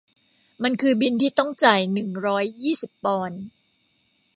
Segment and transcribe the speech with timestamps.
[0.63, 3.41] มันคือบิลที่ต้องจ่ายหนึ่งร้อยยี่สิบปอนด์